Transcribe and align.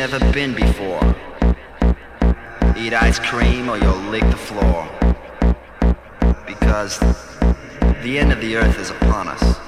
never 0.00 0.32
been 0.32 0.54
before. 0.54 1.14
Eat 2.74 2.94
ice 2.94 3.18
cream 3.18 3.68
or 3.68 3.76
you'll 3.76 4.08
lick 4.08 4.22
the 4.30 4.34
floor. 4.34 4.88
Because 6.46 6.98
the 8.02 8.18
end 8.18 8.32
of 8.32 8.40
the 8.40 8.56
earth 8.56 8.78
is 8.78 8.88
upon 8.88 9.28
us. 9.28 9.59